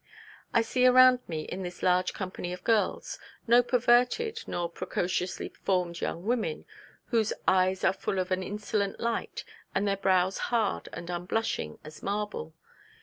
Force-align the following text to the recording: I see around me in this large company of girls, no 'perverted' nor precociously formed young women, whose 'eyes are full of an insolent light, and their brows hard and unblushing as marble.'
I 0.51 0.63
see 0.63 0.87
around 0.87 1.19
me 1.27 1.43
in 1.43 1.61
this 1.61 1.83
large 1.83 2.11
company 2.11 2.51
of 2.53 2.63
girls, 2.63 3.19
no 3.45 3.61
'perverted' 3.61 4.41
nor 4.47 4.67
precociously 4.67 5.49
formed 5.49 6.01
young 6.01 6.25
women, 6.25 6.65
whose 7.09 7.33
'eyes 7.47 7.83
are 7.83 7.93
full 7.93 8.17
of 8.17 8.31
an 8.31 8.41
insolent 8.41 8.99
light, 8.99 9.43
and 9.75 9.87
their 9.87 9.97
brows 9.97 10.39
hard 10.49 10.89
and 10.91 11.07
unblushing 11.11 11.77
as 11.83 12.01
marble.' 12.01 12.55